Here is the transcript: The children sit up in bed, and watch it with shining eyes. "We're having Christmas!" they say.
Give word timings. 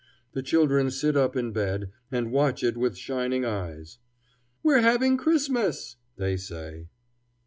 The 0.33 0.41
children 0.41 0.89
sit 0.89 1.15
up 1.15 1.35
in 1.35 1.51
bed, 1.51 1.91
and 2.11 2.31
watch 2.31 2.63
it 2.63 2.75
with 2.75 2.97
shining 2.97 3.45
eyes. 3.45 3.99
"We're 4.63 4.81
having 4.81 5.15
Christmas!" 5.15 5.95
they 6.17 6.37
say. 6.37 6.87